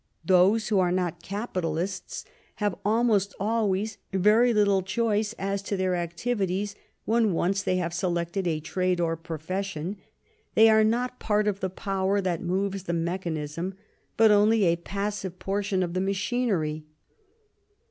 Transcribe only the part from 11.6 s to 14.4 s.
power that moves the mechanism, but